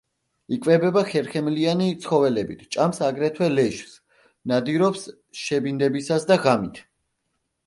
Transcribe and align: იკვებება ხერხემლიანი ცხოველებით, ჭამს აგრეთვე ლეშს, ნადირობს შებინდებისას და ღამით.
იკვებება 0.55 1.01
ხერხემლიანი 1.09 1.89
ცხოველებით, 2.05 2.63
ჭამს 2.77 3.01
აგრეთვე 3.09 3.51
ლეშს, 3.59 3.93
ნადირობს 4.53 5.05
შებინდებისას 5.43 6.27
და 6.35 6.41
ღამით. 6.49 6.83